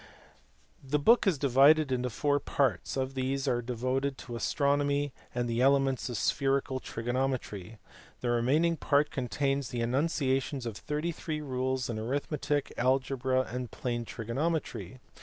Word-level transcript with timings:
The 0.83 0.97
book 0.97 1.27
is 1.27 1.37
divided 1.37 1.91
into 1.91 2.09
four 2.09 2.39
parts: 2.39 2.97
of 2.97 3.13
these 3.13 3.45
three 3.45 3.53
are 3.53 3.61
devoted 3.61 4.17
to 4.17 4.35
astronomy 4.35 5.13
and 5.35 5.47
the 5.47 5.61
elements 5.61 6.09
of 6.09 6.17
spherical 6.17 6.79
trigono 6.79 7.27
metry; 7.27 7.77
the 8.21 8.31
remaining 8.31 8.77
part 8.77 9.11
contains 9.11 9.69
the 9.69 9.81
enunciations 9.81 10.65
of 10.65 10.75
thirty 10.75 11.11
three 11.11 11.41
rules 11.41 11.87
in 11.87 11.99
arithmetic, 11.99 12.73
algebra, 12.79 13.41
and 13.41 13.69
plane 13.69 14.03
trigonometry. 14.03 14.97